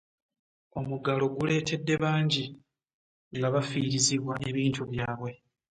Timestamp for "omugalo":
0.79-1.23